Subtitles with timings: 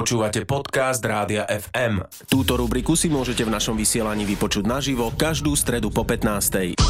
[0.00, 2.00] Počúvate podcast Rádia FM.
[2.24, 6.80] Túto rubriku si môžete v našom vysielaní vypočuť naživo každú stredu po 15.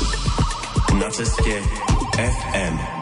[0.95, 1.59] Na ceste
[2.15, 3.00] FM.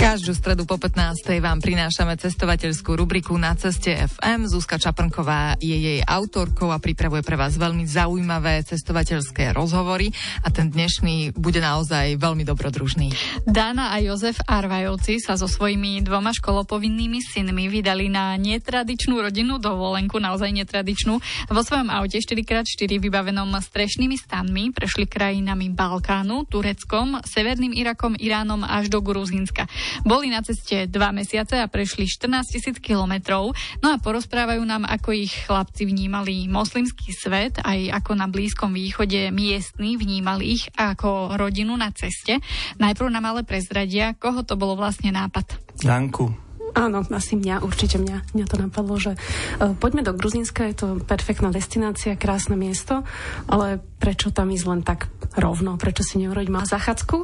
[0.00, 1.28] Každú stredu po 15.
[1.44, 4.48] vám prinášame cestovateľskú rubriku na ceste FM.
[4.48, 10.08] Zuzka Čaprnková je jej autorkou a pripravuje pre vás veľmi zaujímavé cestovateľské rozhovory
[10.40, 13.12] a ten dnešný bude naozaj veľmi dobrodružný.
[13.44, 20.16] Dana a Jozef Arvajovci sa so svojimi dvoma školopovinnými synmi vydali na netradičnú rodinnú dovolenku,
[20.16, 21.20] naozaj netradičnú.
[21.52, 28.88] Vo svojom aute 4x4 vybavenom strešnými stanmi prešli krajinami Balkánu, Tureckom, Severným Irakom, Iránom až
[28.88, 29.68] do Gruzínska.
[30.02, 33.54] Boli na ceste dva mesiace a prešli 14 tisíc kilometrov.
[33.80, 39.30] No a porozprávajú nám, ako ich chlapci vnímali moslimský svet, aj ako na Blízkom východe
[39.30, 42.42] miestni vnímali ich ako rodinu na ceste.
[42.82, 45.60] Najprv nám ale prezradia, koho to bolo vlastne nápad.
[45.80, 50.76] Danku, Áno, asi mňa, určite mňa, mňa to napadlo, že uh, poďme do Gruzínska, je
[50.76, 53.02] to perfektná destinácia, krásne miesto,
[53.50, 57.16] ale prečo tam ísť len tak rovno, prečo si neurobiť má zachádzku?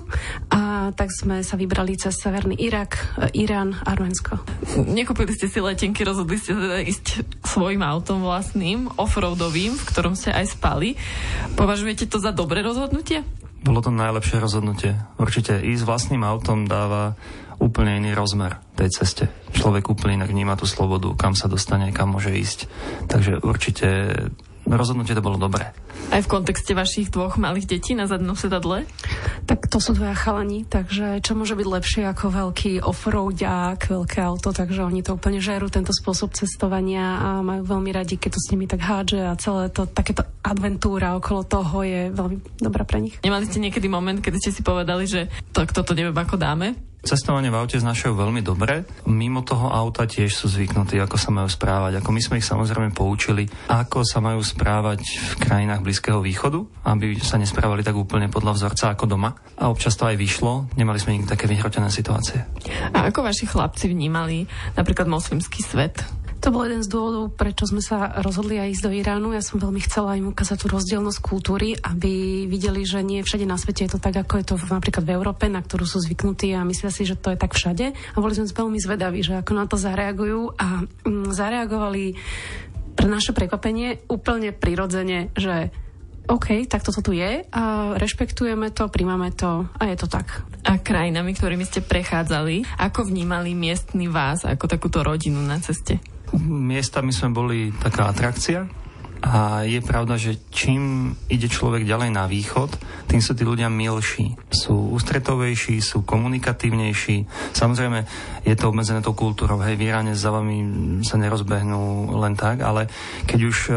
[0.52, 4.42] A tak sme sa vybrali cez Severný Irak, uh, Irán, Arménsko.
[4.86, 10.34] Nekúpili ste si letenky, rozhodli ste teda ísť svojim autom vlastným, offroadovým, v ktorom ste
[10.34, 10.98] aj spali.
[11.54, 13.24] Považujete to za dobré rozhodnutie?
[13.66, 14.94] Bolo to najlepšie rozhodnutie.
[15.18, 17.18] Určite ísť vlastným autom dáva
[17.58, 19.24] úplne iný rozmer tej ceste.
[19.56, 22.68] Človek úplne inak vníma tú slobodu, kam sa dostane, kam môže ísť.
[23.08, 23.88] Takže určite
[24.66, 25.70] rozhodnutie to bolo dobré.
[26.10, 28.86] Aj v kontexte vašich dvoch malých detí na zadnom sedadle?
[29.46, 34.50] Tak to sú dvaja chalani, takže čo môže byť lepšie ako veľký offroadiak, veľké auto,
[34.50, 38.50] takže oni to úplne žerú, tento spôsob cestovania a majú veľmi radi, keď to s
[38.54, 43.14] nimi tak hádže a celé to, takéto adventúra okolo toho je veľmi dobrá pre nich.
[43.22, 46.74] Nemali ste niekedy moment, kedy ste si povedali, že to, toto neviem, ako dáme?
[47.06, 48.82] Cestovanie v aute znašajú veľmi dobre.
[49.06, 52.02] Mimo toho auta tiež sú zvyknutí, ako sa majú správať.
[52.02, 57.14] Ako my sme ich samozrejme poučili, ako sa majú správať v krajinách Blízkeho východu, aby
[57.22, 59.30] sa nesprávali tak úplne podľa vzorca ako doma.
[59.54, 60.66] A občas to aj vyšlo.
[60.74, 62.42] Nemali sme nikdy také vyhrotené situácie.
[62.90, 64.42] A ako vaši chlapci vnímali
[64.74, 66.25] napríklad moslimský svet?
[66.46, 69.34] To bol jeden z dôvodov, prečo sme sa rozhodli aj ísť do Iránu.
[69.34, 73.58] Ja som veľmi chcela im ukázať tú rozdielnosť kultúry, aby videli, že nie všade na
[73.58, 76.62] svete je to tak, ako je to napríklad v Európe, na ktorú sú zvyknutí a
[76.62, 77.90] myslia si, že to je tak všade.
[77.90, 82.14] A boli sme veľmi zvedaví, že ako na to zareagujú a mm, zareagovali
[82.94, 85.74] pre naše prekvapenie úplne prirodzene, že
[86.30, 87.62] OK, tak toto tu je a
[87.98, 90.46] rešpektujeme to, príjmame to a je to tak.
[90.62, 95.98] A krajinami, ktorými ste prechádzali, ako vnímali miestni vás ako takúto rodinu na ceste?
[96.34, 98.66] Miestami sme boli taká atrakcia,
[99.26, 102.76] a je pravda, že čím ide človek ďalej na východ,
[103.08, 104.36] tým sú tí ľudia milší.
[104.52, 107.24] Sú ústretovejší, sú komunikatívnejší.
[107.56, 108.04] Samozrejme,
[108.44, 109.56] je to obmedzené tou kultúrou.
[109.64, 110.62] Hej, v Iráne za vami
[111.00, 112.92] sa nerozbehnú len tak, ale
[113.24, 113.76] keď už uh,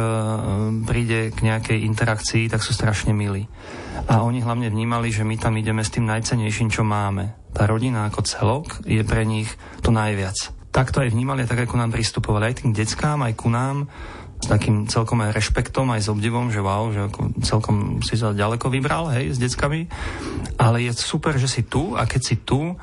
[0.83, 3.47] príde k nejakej interakcii, tak sú strašne milí.
[4.11, 7.33] A oni hlavne vnímali, že my tam ideme s tým najcenejším, čo máme.
[7.55, 9.49] Tá rodina ako celok je pre nich
[9.81, 13.33] to najviac takto aj vnímali a tak aj ku nám pristupovali, aj tým deckám, aj
[13.33, 13.89] ku nám
[14.39, 18.31] s takým celkom aj rešpektom, aj s obdivom, že wow, že ako celkom si sa
[18.31, 19.91] ďaleko vybral, hej, s deckami.
[20.55, 22.75] Ale je super, že si tu a keď si tu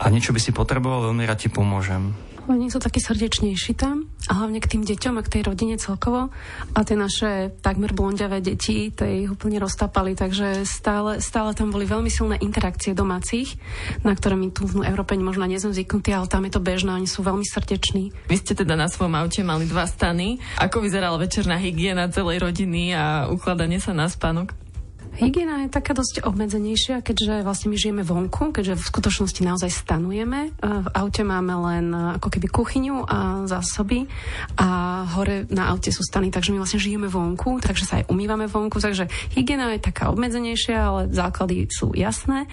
[0.00, 2.14] a niečo by si potreboval, veľmi rád ti pomôžem.
[2.46, 6.30] Oni sú takí srdečnejší tam a hlavne k tým deťom a k tej rodine celkovo.
[6.70, 11.82] A tie naše takmer blondiavé deti, to ich úplne roztápali, takže stále, stále tam boli
[11.82, 13.58] veľmi silné interakcie domácich,
[14.06, 16.94] na ktoré my tu v Európe možno nie sme zvyknutí, ale tam je to bežné,
[16.94, 18.14] oni sú veľmi srdeční.
[18.30, 20.38] Vy ste teda na svojom aute mali dva stany.
[20.62, 24.69] Ako vyzerala večerná hygiena celej rodiny a ukladanie sa na spánok?
[25.10, 30.54] Hygiena je taká dosť obmedzenejšia, keďže vlastne my žijeme vonku, keďže v skutočnosti naozaj stanujeme.
[30.54, 34.06] E, v aute máme len e, ako keby kuchyňu a zásoby
[34.54, 38.46] a hore na aute sú stany, takže my vlastne žijeme vonku, takže sa aj umývame
[38.46, 42.46] vonku, takže hygiena je taká obmedzenejšia, ale základy sú jasné.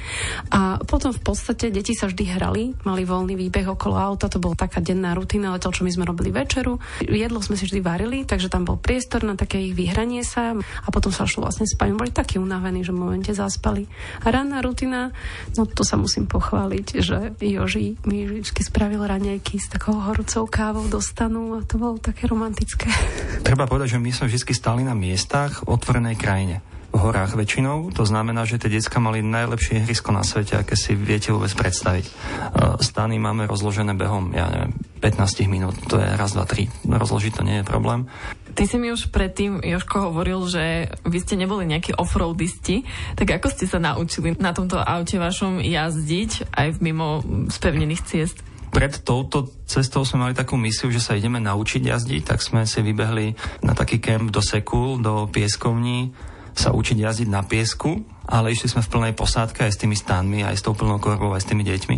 [0.49, 4.57] A potom v podstate deti sa vždy hrali, mali voľný výbeh okolo auta, to bola
[4.57, 6.81] taká denná rutina, to, čo my sme robili večeru.
[7.05, 10.87] Jedlo sme si vždy varili, takže tam bol priestor na také ich vyhranie sa a
[10.89, 11.93] potom sa šlo vlastne spať.
[11.93, 13.85] Boli takí unavení, že v momente zaspali.
[14.23, 15.11] A ranná rutina,
[15.59, 20.87] no to sa musím pochváliť, že Joži mi vždy spravil raňajky s takou horúcou kávou
[20.87, 22.87] do stanu a to bolo také romantické.
[23.43, 26.63] Treba povedať, že my sme vždy stáli na miestach v otvorenej krajine
[26.97, 27.91] v horách väčšinou.
[27.93, 32.05] To znamená, že tie decka mali najlepšie ihrisko na svete, aké si viete vôbec predstaviť.
[32.07, 32.11] E,
[32.81, 34.73] stany máme rozložené behom, ja neviem,
[35.03, 36.71] 15 minút, to je raz, dva, tri.
[36.87, 38.09] Rozložiť to nie je problém.
[38.57, 43.53] Ty si mi už predtým, Joško, hovoril, že vy ste neboli nejakí offroadisti, tak ako
[43.53, 47.21] ste sa naučili na tomto aute vašom jazdiť aj mimo
[47.53, 48.41] spevnených ciest?
[48.67, 52.83] pred touto cestou sme mali takú misiu, že sa ideme naučiť jazdiť, tak sme si
[52.83, 53.33] vybehli
[53.65, 56.13] na taký kemp do Sekul, do pieskovní,
[56.53, 60.43] sa učiť jazdiť na piesku, ale išli sme v plnej posádke aj s tými stanmi,
[60.43, 61.97] aj s tou plnou korbou, aj s tými deťmi.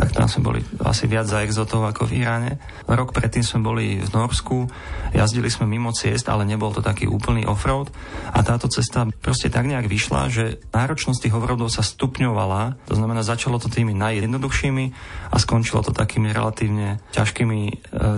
[0.00, 2.56] Tak tam sme boli asi viac za exotov ako v Iráne.
[2.88, 4.64] Rok predtým sme boli v Norsku,
[5.12, 7.92] jazdili sme mimo ciest, ale nebol to taký úplný offroad.
[8.32, 12.88] A táto cesta proste tak nejak vyšla, že náročnosť tých offroadov sa stupňovala.
[12.88, 14.84] To znamená, začalo to tými najjednoduchšími
[15.32, 17.74] a skončilo to takými relatívne ťažkými e,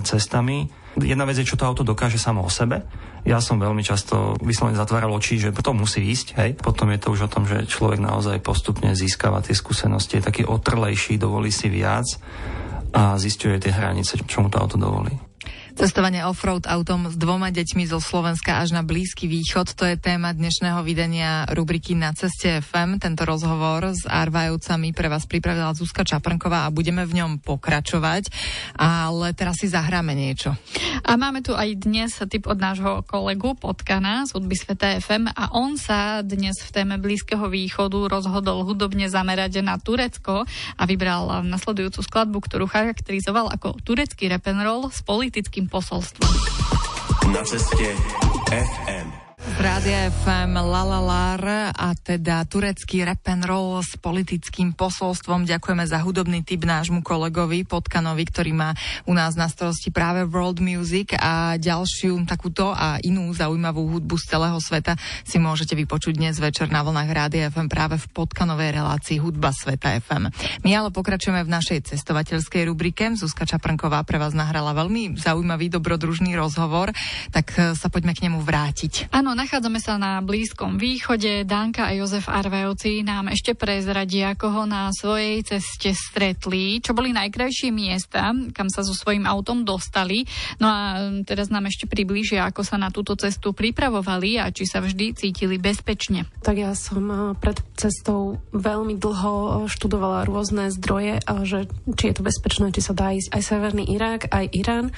[0.07, 2.83] cestami Jedna vec je, čo to auto dokáže samo o sebe.
[3.23, 6.51] Ja som veľmi často vyslovene zatváral oči, že to musí ísť, hej.
[6.59, 10.43] Potom je to už o tom, že človek naozaj postupne získava tie skúsenosti, je taký
[10.43, 12.11] otrlejší, dovolí si viac
[12.91, 15.30] a zistuje tie hranice, čo mu to auto dovolí.
[15.81, 20.37] Cestovanie offroad autom s dvoma deťmi zo Slovenska až na Blízky východ, to je téma
[20.37, 23.01] dnešného vydania rubriky Na ceste FM.
[23.01, 28.29] Tento rozhovor s Arvajovcami pre vás pripravila Zuzka Čaprnková a budeme v ňom pokračovať.
[28.77, 30.53] Ale teraz si zahráme niečo.
[31.05, 35.55] A máme tu aj dnes tip od nášho kolegu Potkana z hudby Sveta FM a
[35.57, 40.45] on sa dnes v téme Blízkeho východu rozhodol hudobne zamerať na Turecko
[40.77, 44.29] a vybral nasledujúcu skladbu, ktorú charakterizoval ako turecký
[44.61, 46.29] roll s politickým posolstvom.
[47.33, 47.97] Na ceste
[48.51, 49.00] FM.
[49.57, 55.49] Rádia FM Lalalar a teda turecký rap and roll s politickým posolstvom.
[55.49, 58.71] Ďakujeme za hudobný tip nášmu kolegovi Potkanovi, ktorý má
[59.09, 64.25] u nás na starosti práve world music a ďalšiu takúto a inú zaujímavú hudbu z
[64.31, 64.95] celého sveta
[65.27, 69.97] si môžete vypočuť dnes večer na vlnách Rádia FM práve v Potkanovej relácii Hudba Sveta
[69.97, 70.29] FM.
[70.63, 73.17] My ale pokračujeme v našej cestovateľskej rubrike.
[73.17, 76.93] Zuzka Čaprnková pre vás nahrala veľmi zaujímavý dobrodružný rozhovor,
[77.33, 79.09] tak sa poďme k nemu vrátiť.
[79.17, 81.49] Áno, Nachádzame sa na Blízkom východe.
[81.49, 87.09] Danka a Jozef Arvejovci nám ešte prezradia, ako ho na svojej ceste stretli, čo boli
[87.17, 90.29] najkrajšie miesta, kam sa so svojím autom dostali.
[90.61, 94.69] No a um, teraz nám ešte približia, ako sa na túto cestu pripravovali a či
[94.69, 96.29] sa vždy cítili bezpečne.
[96.45, 101.17] Tak ja som uh, pred cestou veľmi dlho uh, študovala rôzne zdroje,
[101.49, 101.65] že
[101.97, 104.93] či je to bezpečné, či sa dá ísť aj Severný Irak, aj Irán,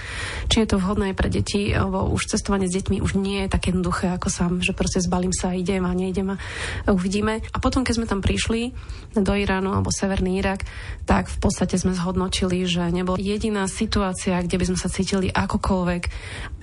[0.50, 3.54] či je to vhodné aj pre deti, lebo už cestovanie s deťmi už nie je
[3.54, 6.38] také jednoduché, ako sám, že proste zbalím sa, idem a neidem a
[6.86, 7.42] uvidíme.
[7.50, 8.70] A potom, keď sme tam prišli
[9.18, 10.62] do Iránu alebo Severný Irak,
[11.10, 16.02] tak v podstate sme zhodnotili, že nebola jediná situácia, kde by sme sa cítili akokoľvek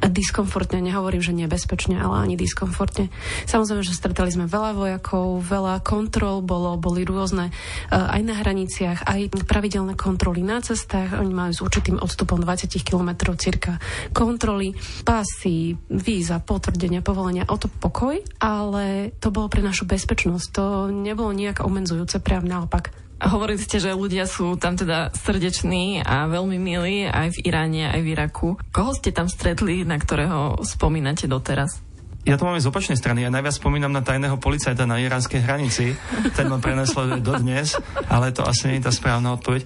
[0.07, 3.11] diskomfortne, nehovorím, že nebezpečne, ale ani diskomfortne.
[3.43, 9.03] Samozrejme, že stretali sme veľa vojakov, veľa kontrol, bolo, boli rôzne eh, aj na hraniciach,
[9.03, 11.19] aj pravidelné kontroly na cestách.
[11.19, 13.75] Oni majú s určitým odstupom 20 km cirka
[14.15, 14.71] kontroly,
[15.03, 17.48] pasy, víza, potvrdenia, povolenia.
[17.49, 20.47] O to pokoj, ale to bolo pre našu bezpečnosť.
[20.53, 22.93] To nebolo nejak obmedzujúce, priam naopak.
[23.19, 27.99] Hovorili ste, že ľudia sú tam teda srdeční a veľmi milí aj v Iráne, aj
[27.99, 28.49] v Iraku.
[28.71, 31.83] Koho ste tam stretli, na ktorého spomínate doteraz?
[32.27, 33.23] Ja to mám z opačnej strany.
[33.23, 35.95] Ja najviac spomínam na tajného policajta na iránskej hranici.
[36.35, 37.79] Ten ma prenesleduje dodnes,
[38.11, 39.63] ale to asi nie je tá správna odpoveď.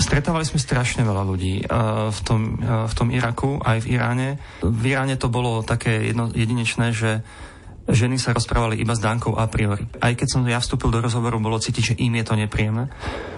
[0.00, 1.60] Stretávali sme strašne veľa ľudí
[2.08, 2.56] v tom,
[2.88, 4.28] v tom Iraku, aj v Iráne.
[4.64, 7.20] V Iráne to bolo také jedno, jedinečné, že
[7.84, 9.84] ženy sa rozprávali iba s Dankou a priori.
[10.00, 12.88] Aj keď som ja vstúpil do rozhovoru, bolo cítiť, že im je to nepríjemné.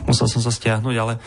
[0.06, 1.18] Musel som sa stiahnuť, ale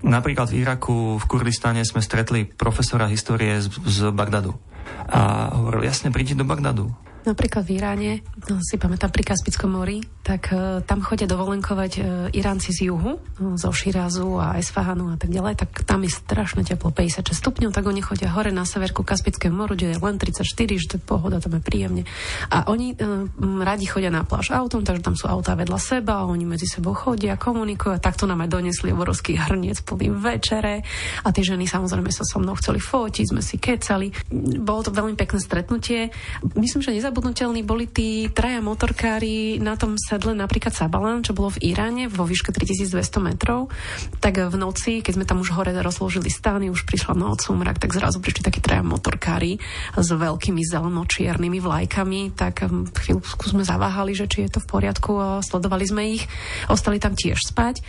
[0.00, 4.71] napríklad v Iraku, v Kurdistane sme stretli profesora histórie z, z Bagdadu
[5.08, 6.86] a hovoril, jasne, príďte do Bagdadu.
[7.22, 8.12] Napríklad v Iráne,
[8.50, 13.18] no, si pamätám pri Kaspickom mori, tak uh, tam chodia dovolenkovať uh, Iránci z juhu,
[13.18, 17.74] uh, zo Širazu a Esfahanu a tak ďalej, tak tam je strašne teplo, 56 stupňov,
[17.74, 20.46] tak oni chodia hore na severku Kaspickému moru, kde je len 34,
[20.78, 22.02] že to je pohoda, tam je príjemne.
[22.54, 23.26] A oni uh,
[23.66, 27.34] radi chodia na pláž autom, takže tam sú autá vedľa seba, oni medzi sebou chodia,
[27.34, 30.86] komunikujú, a takto nám aj donesli obrovský hrniec plný večere
[31.26, 34.14] a tie ženy samozrejme sa so mnou chceli fotiť, sme si kecali.
[34.62, 36.14] Bolo to veľmi pekné stretnutie.
[36.54, 41.72] Myslím, že nezabudnutelní boli tí traja motorkári na tom sedle napríklad Sabalan, čo bolo v
[41.72, 43.72] Iráne vo výške 3200 metrov.
[44.20, 47.96] Tak v noci, keď sme tam už hore rozložili stány, už prišla noc, sumrak, tak
[47.96, 49.56] zrazu prišli takí traja motorkári
[49.96, 55.16] s veľkými zeleno-čiernymi vlajkami, tak hm, chvíľku sme zaváhali, že či je to v poriadku
[55.16, 56.28] a sledovali sme ich.
[56.68, 57.80] Ostali tam tiež spať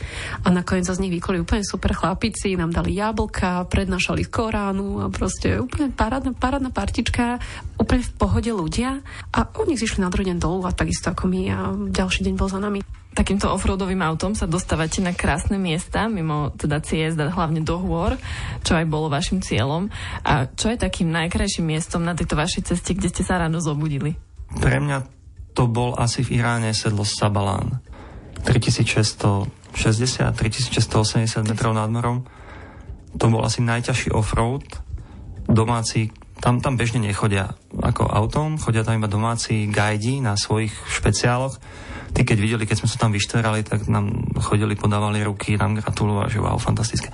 [0.46, 5.12] a nakoniec sa z nich vykoli úplne super chlapici, nám dali jablka, prednášali Koránu a
[5.12, 7.44] proste úplne parádna, parádna partička,
[7.75, 9.03] úplne v pohode ľudia
[9.34, 11.58] a oni zišli na druhý deň dolu a takisto ako my a
[11.89, 12.86] ďalší deň bol za nami.
[13.13, 18.17] Takýmto offroadovým autom sa dostávate na krásne miesta, mimo teda ciest hlavne do hôr,
[18.65, 19.89] čo aj bolo vašim cieľom.
[20.25, 24.17] A čo je takým najkrajším miestom na tejto vašej ceste, kde ste sa ráno zobudili?
[24.58, 24.98] Pre mňa
[25.53, 27.82] to bol asi v Iráne sedlo Sabalán.
[28.43, 29.48] 3660,
[30.34, 32.25] 3680 metrov nad morom.
[33.15, 34.65] to bol asi najťažší offroad.
[35.46, 36.10] Domáci
[36.41, 41.58] tam, tam bežne nechodia ako autom, chodia tam iba domáci gajdi na svojich špeciáloch.
[42.13, 46.30] Tí, keď videli, keď sme sa tam vyštverali, tak nám chodili, podávali ruky, nám gratulovali,
[46.30, 47.10] že wow, fantastické.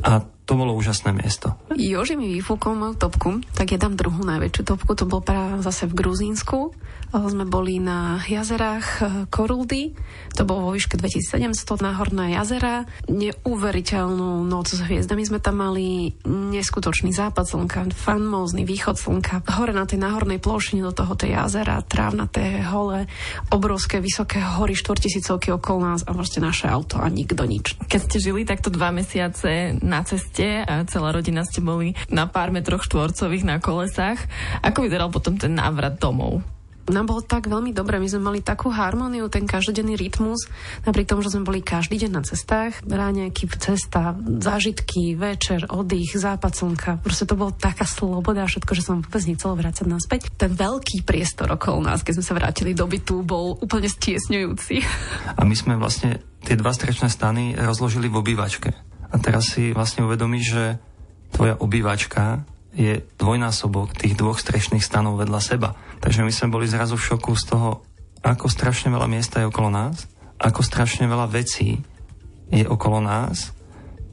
[0.00, 1.56] A to bolo úžasné miesto.
[1.72, 5.88] Joži mi vyfúkol moju topku, tak ja dám druhú najväčšiu topku, to bol práve zase
[5.88, 6.76] v Gruzínsku.
[7.14, 9.94] Sme boli na jazerách e, Koruldy,
[10.34, 12.90] to bolo vo výške 2700 náhorné jazera.
[13.06, 19.46] Neuveriteľnú noc s hviezdami sme tam mali, neskutočný západ slnka, famózny východ slnka.
[19.46, 23.06] Hore na tej náhornej plošine do toho tej jazera, trávnaté, hole,
[23.50, 27.78] obrovské, vysoké hory, 4000 okolo nás a vlastne naše auto a nikto nič.
[27.86, 32.26] Keď ste žili takto dva mesiace na ceste, ste a celá rodina ste boli na
[32.26, 34.18] pár metroch štvorcových na kolesách.
[34.66, 36.53] Ako vyzeral potom ten návrat domov?
[36.88, 37.96] Nám bolo tak veľmi dobre.
[37.96, 40.48] My sme mali takú harmóniu, ten každodenný rytmus,
[40.84, 42.80] napriek tomu, že sme boli každý deň na cestách.
[42.84, 46.90] Ráňajky, cesta, zážitky, večer, oddych, západ slnka.
[47.00, 50.20] Proste to bolo taká sloboda a všetko, že som vôbec nechcela vrácať naspäť.
[50.36, 54.84] Ten veľký priestor okolo nás, keď sme sa vrátili do bytu, bol úplne stiesňujúci.
[55.36, 58.70] A my sme vlastne tie dva strečné stany rozložili v obývačke.
[59.08, 60.64] A teraz si vlastne uvedomíš, že
[61.34, 65.78] tvoja obývačka je dvojnásobok tých dvoch strešných stanov vedľa seba.
[66.02, 67.86] Takže my sme boli zrazu v šoku z toho,
[68.24, 70.10] ako strašne veľa miesta je okolo nás,
[70.42, 71.78] ako strašne veľa vecí
[72.50, 73.54] je okolo nás.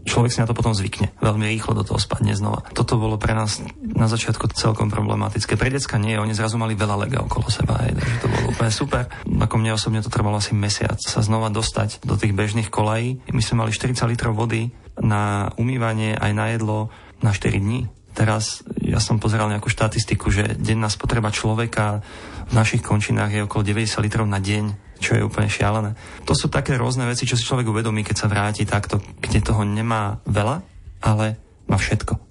[0.01, 1.13] Človek si na to potom zvykne.
[1.21, 2.65] Veľmi rýchlo do toho spadne znova.
[2.73, 5.53] Toto bolo pre nás na začiatku celkom problematické.
[5.53, 7.77] Pre decka nie, oni zrazu mali veľa lega okolo seba.
[7.77, 9.05] Aj, takže to bolo úplne super.
[9.29, 13.21] Ako mne osobne to trvalo asi mesiac sa znova dostať do tých bežných kolají.
[13.29, 16.89] My sme mali 40 litrov vody na umývanie aj na jedlo
[17.21, 17.85] na 4 dní.
[18.11, 22.03] Teraz ja som pozeral nejakú štatistiku, že denná spotreba človeka
[22.51, 25.95] v našich končinách je okolo 90 litrov na deň, čo je úplne šialené.
[26.27, 29.63] To sú také rôzne veci, čo si človek uvedomí, keď sa vráti takto, kde toho
[29.63, 30.61] nemá veľa,
[31.01, 32.30] ale má všetko.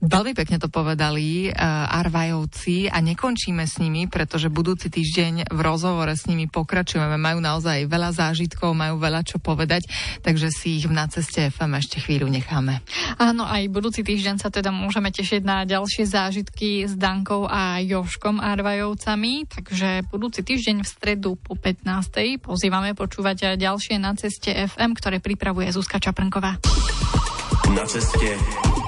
[0.00, 1.52] Veľmi pekne to povedali uh,
[1.92, 7.20] Arvajovci a nekončíme s nimi, pretože budúci týždeň v rozhovore s nimi pokračujeme.
[7.20, 9.84] Majú naozaj veľa zážitkov, majú veľa čo povedať,
[10.24, 12.80] takže si ich v ceste FM ešte chvíľu necháme.
[13.20, 18.40] Áno, aj budúci týždeň sa teda môžeme tešiť na ďalšie zážitky s Dankou a Joškom
[18.40, 22.40] Arvajovcami, takže budúci týždeň v stredu po 15.
[22.40, 26.56] pozývame počúvať ďalšie na ceste FM, ktoré pripravuje Zuzka Čaprnková.
[27.70, 28.34] Na ceste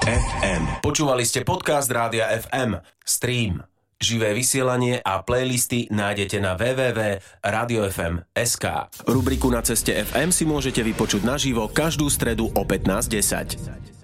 [0.03, 0.83] FM.
[0.83, 2.83] Počúvali ste podcast Rádia FM.
[2.99, 3.63] Stream.
[3.95, 8.65] Živé vysielanie a playlisty nájdete na www.radiofm.sk.
[9.07, 14.02] Rubriku Na ceste FM si môžete vypočuť naživo každú stredu o 15.10.